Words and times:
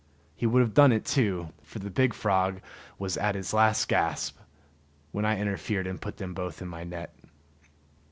He 0.35 0.47
would 0.47 0.61
have 0.61 0.73
done 0.73 0.91
it 0.91 1.05
too; 1.05 1.49
for 1.61 1.77
the 1.77 1.91
big 1.91 2.15
frog 2.15 2.61
was 2.97 3.17
at 3.17 3.35
his 3.35 3.53
last 3.53 3.87
gasp, 3.87 4.35
when 5.11 5.25
I 5.25 5.37
interfered 5.37 5.85
and 5.85 6.01
put 6.01 6.17
them 6.17 6.33
both 6.33 6.59
in 6.59 6.67
my 6.67 6.83
net. 6.83 7.13